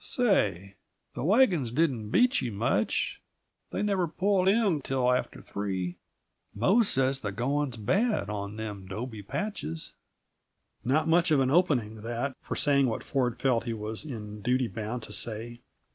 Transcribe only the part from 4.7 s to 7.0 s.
till after three. Mose